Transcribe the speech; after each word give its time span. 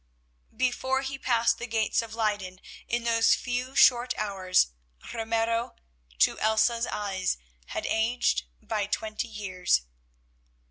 Before 0.57 1.03
he 1.03 1.19
passed 1.19 1.59
the 1.59 1.67
gates 1.67 2.01
of 2.01 2.15
Leyden, 2.15 2.59
in 2.87 3.03
those 3.03 3.35
few 3.35 3.75
short 3.75 4.15
hours, 4.17 4.71
Ramiro, 5.13 5.75
to 6.17 6.39
Elsa's 6.39 6.87
eyes, 6.87 7.37
had 7.67 7.85
aged 7.85 8.45
by 8.63 8.87
twenty 8.87 9.27
years. 9.27 9.81